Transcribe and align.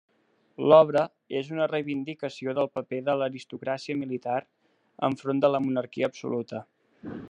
L'obra 0.71 1.03
és 1.39 1.51
una 1.57 1.67
reivindicació 1.73 2.55
del 2.61 2.71
paper 2.79 3.03
de 3.11 3.17
l'aristocràcia 3.21 3.99
militar 4.03 4.41
enfront 5.11 5.45
de 5.47 5.57
la 5.57 5.65
monarquia 5.69 6.13
absoluta. 6.15 6.69